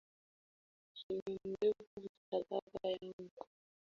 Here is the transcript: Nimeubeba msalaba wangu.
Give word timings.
Nimeubeba 1.09 1.83
msalaba 2.03 2.61
wangu. 2.83 3.29